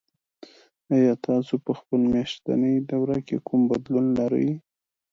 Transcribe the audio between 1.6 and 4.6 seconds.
په خپل میاشتني دوره کې کوم بدلون لرئ؟